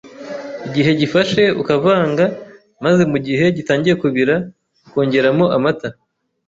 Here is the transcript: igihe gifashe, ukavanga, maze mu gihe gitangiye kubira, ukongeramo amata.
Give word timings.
igihe 0.67 0.91
gifashe, 0.99 1.41
ukavanga, 1.61 2.25
maze 2.85 3.01
mu 3.11 3.17
gihe 3.25 3.45
gitangiye 3.57 3.95
kubira, 4.01 4.35
ukongeramo 4.87 5.45
amata. 5.57 5.87